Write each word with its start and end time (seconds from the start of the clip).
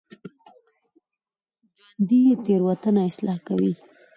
ژوندي 1.77 2.21
تېروتنه 2.45 3.01
اصلاح 3.09 3.37
کوي 3.47 3.71